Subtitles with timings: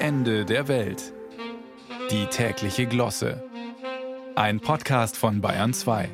[0.00, 1.12] Ende der Welt.
[2.12, 3.42] Die tägliche Glosse.
[4.36, 6.08] Ein Podcast von Bayern 2.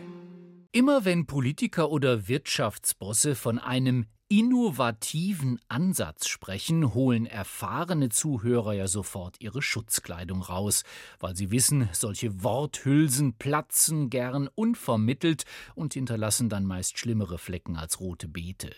[0.72, 9.36] Immer wenn Politiker oder Wirtschaftsbosse von einem innovativen Ansatz sprechen, holen erfahrene Zuhörer ja sofort
[9.40, 10.82] ihre Schutzkleidung raus,
[11.20, 15.44] weil sie wissen, solche Worthülsen platzen gern unvermittelt
[15.74, 18.70] und hinterlassen dann meist schlimmere Flecken als rote Beete.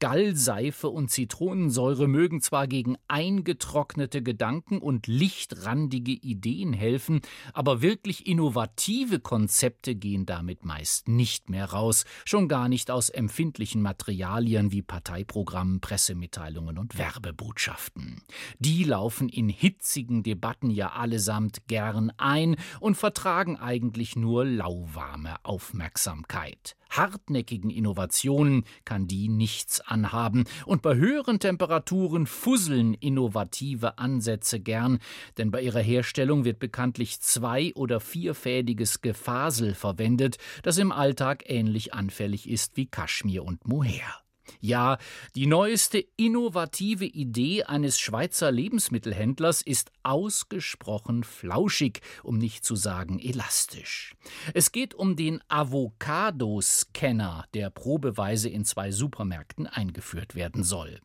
[0.00, 7.22] Gallseife und Zitronensäure mögen zwar gegen eingetrocknete Gedanken und lichtrandige Ideen helfen,
[7.54, 13.80] aber wirklich innovative Konzepte gehen damit meist nicht mehr raus, schon gar nicht aus empfindlichen
[13.80, 18.22] Materialien wie Parteiprogrammen, Pressemitteilungen und Werbebotschaften.
[18.58, 26.74] Die laufen in hitzigen Debatten ja allesamt gern ein und vertragen eigentlich nur lauwarme Aufmerksamkeit.
[26.90, 34.98] Hartnäckigen Innovationen kann die nichts anhaben, und bei höheren Temperaturen fusseln innovative Ansätze gern,
[35.38, 41.94] denn bei ihrer Herstellung wird bekanntlich zwei- oder vierfädiges Gefasel verwendet, das im Alltag ähnlich
[41.94, 44.20] anfällig ist wie Kaschmir und Mohair.
[44.60, 44.98] Ja,
[45.34, 54.14] die neueste innovative Idee eines Schweizer Lebensmittelhändlers ist ausgesprochen flauschig, um nicht zu sagen elastisch.
[54.54, 61.00] Es geht um den Avocado-Scanner, der probeweise in zwei Supermärkten eingeführt werden soll.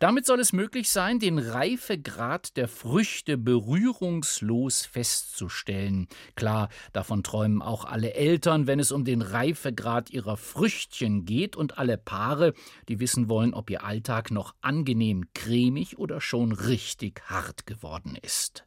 [0.00, 6.08] Damit soll es möglich sein, den Reifegrad der Früchte berührungslos festzustellen.
[6.34, 11.78] Klar, davon träumen auch alle Eltern, wenn es um den Reifegrad ihrer Früchtchen geht und
[11.78, 12.54] alle Paare,
[12.88, 18.64] die wissen wollen, ob ihr Alltag noch angenehm cremig oder schon richtig hart geworden ist.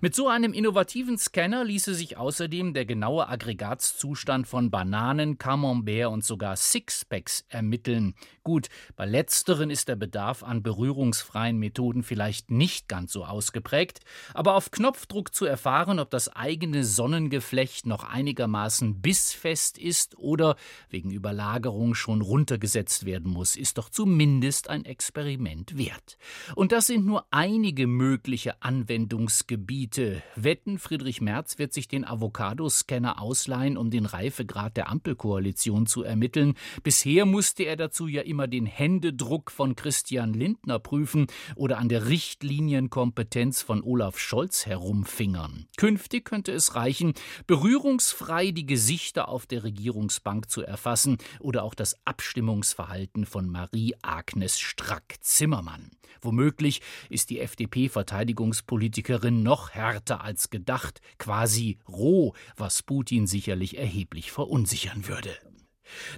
[0.00, 6.24] Mit so einem innovativen Scanner ließe sich außerdem der genaue Aggregatzustand von Bananen, Camembert und
[6.24, 8.14] sogar Sixpacks ermitteln.
[8.44, 14.00] Gut, bei letzteren ist der Bedarf an berührungsfreien Methoden vielleicht nicht ganz so ausgeprägt,
[14.32, 20.56] aber auf Knopfdruck zu erfahren, ob das eigene Sonnengeflecht noch einigermaßen bissfest ist oder
[20.88, 26.16] wegen Überlagerung schon runtergesetzt werden muss, ist doch zumindest ein Experiment wert.
[26.54, 30.22] Und das sind nur einige mögliche Anwendungsgebiete.
[30.36, 36.54] Wetten, Friedrich Merz wird sich den Avocado-Scanner ausleihen, um den Reifegrad der Ampelkoalition zu ermitteln.
[36.82, 41.26] Bisher musste er dazu ja immer den Händedruck von Christian Lindner prüfen
[41.56, 45.66] oder an der Richtlinienkompetenz von Olaf Scholz herumfingern.
[45.76, 47.14] Künftig könnte es reichen,
[47.46, 55.90] berührungsfrei die Gesichter auf der Regierungsbank zu erfassen oder auch das Abstimmungsverhalten von Marie-Agnes Strack-Zimmermann.
[56.20, 65.06] Womöglich ist die FDP-Verteidigungspolitikerin noch härter als gedacht, quasi roh, was Putin sicherlich erheblich verunsichern
[65.06, 65.30] würde.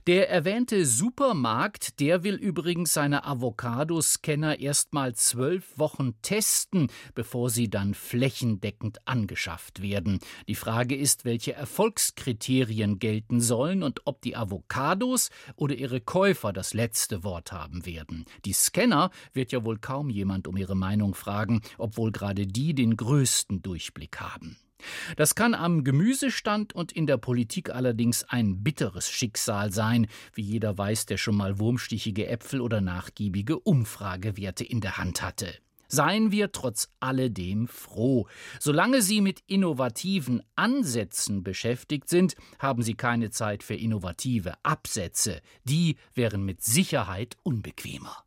[0.07, 7.69] Der erwähnte Supermarkt, der will übrigens seine Avocado-Scanner erst mal zwölf Wochen testen, bevor sie
[7.69, 10.21] dann flächendeckend angeschafft werden.
[10.49, 16.75] Die Frage ist, welche Erfolgskriterien gelten sollen und ob die Avocados oder ihre Käufer das
[16.75, 18.25] letzte Wort haben werden.
[18.45, 22.97] Die Scanner wird ja wohl kaum jemand um ihre Meinung fragen, obwohl gerade die den
[22.97, 24.57] größten Durchblick haben.
[25.17, 30.77] Das kann am Gemüsestand und in der Politik allerdings ein bitteres Schicksal sein, wie jeder
[30.77, 35.53] weiß, der schon mal wurmstichige Äpfel oder nachgiebige Umfragewerte in der Hand hatte.
[35.93, 38.29] Seien wir trotz alledem froh.
[38.61, 45.41] Solange Sie mit innovativen Ansätzen beschäftigt sind, haben Sie keine Zeit für innovative Absätze.
[45.65, 48.25] Die wären mit Sicherheit unbequemer.